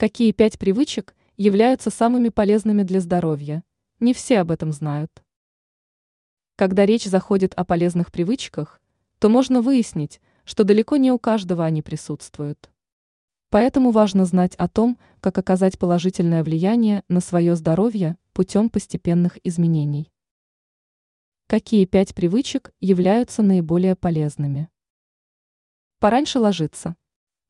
[0.00, 3.62] Какие пять привычек являются самыми полезными для здоровья?
[3.98, 5.12] Не все об этом знают.
[6.56, 8.80] Когда речь заходит о полезных привычках,
[9.18, 12.70] то можно выяснить, что далеко не у каждого они присутствуют.
[13.50, 20.10] Поэтому важно знать о том, как оказать положительное влияние на свое здоровье путем постепенных изменений.
[21.46, 24.70] Какие пять привычек являются наиболее полезными?
[25.98, 26.96] Пораньше ложиться.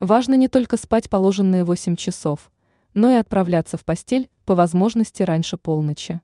[0.01, 2.51] Важно не только спать положенные 8 часов,
[2.95, 6.21] но и отправляться в постель по возможности раньше полночи.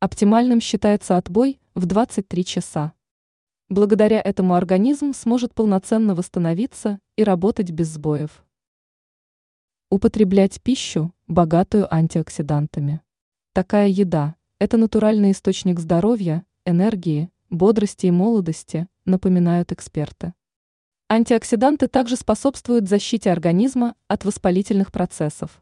[0.00, 2.92] Оптимальным считается отбой в 23 часа.
[3.70, 8.44] Благодаря этому организм сможет полноценно восстановиться и работать без сбоев.
[9.88, 13.00] Употреблять пищу, богатую антиоксидантами.
[13.54, 20.34] Такая еда– это натуральный источник здоровья, энергии, бодрости и молодости, напоминают эксперты.
[21.12, 25.60] Антиоксиданты также способствуют защите организма от воспалительных процессов.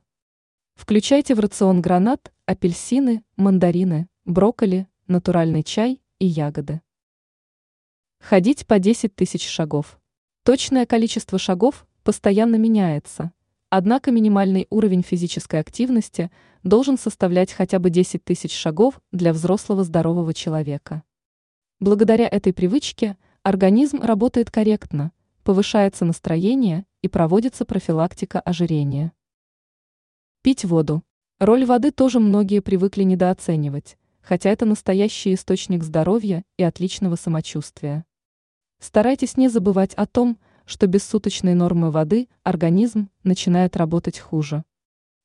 [0.75, 6.83] Включайте в рацион гранат, апельсины, мандарины, брокколи, натуральный чай и ягоды.
[8.21, 9.99] Ходить по 10 тысяч шагов.
[10.43, 13.33] Точное количество шагов постоянно меняется,
[13.71, 16.31] однако минимальный уровень физической активности
[16.63, 21.05] должен составлять хотя бы 10 тысяч шагов для взрослого здорового человека.
[21.81, 25.11] Благодаря этой привычке организм работает корректно–
[25.49, 29.15] повышается настроение и проводится профилактика ожирения.
[30.43, 31.03] Пить воду.
[31.39, 38.05] Роль воды тоже многие привыкли недооценивать, хотя это настоящий источник здоровья и отличного самочувствия.
[38.79, 44.65] Старайтесь не забывать о том, что без суточной нормы воды организм начинает работать хуже.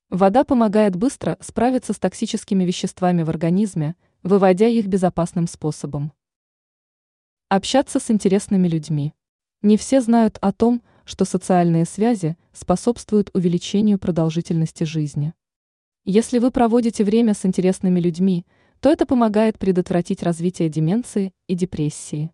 [0.10, 6.14] Вода помогает быстро справиться с токсическими веществами в организме, выводя их безопасным способом.
[7.50, 9.14] Общаться с интересными людьми.
[9.64, 15.34] Не все знают о том, что социальные связи способствуют увеличению продолжительности жизни.
[16.04, 18.46] Если вы проводите время с интересными людьми,
[18.82, 22.32] то это помогает предотвратить развитие деменции и депрессии.